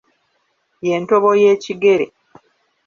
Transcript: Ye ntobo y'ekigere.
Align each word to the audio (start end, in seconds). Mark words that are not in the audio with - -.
Ye 0.87 0.93
ntobo 1.03 1.29
y'ekigere. 1.41 2.05